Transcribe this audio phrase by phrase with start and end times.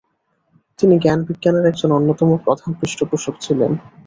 [0.79, 3.71] তিনি জ্ঞান-বিজ্ঞানের একজন অন্যতম প্রধান পৃষ্ঠপোষক ছিলেন।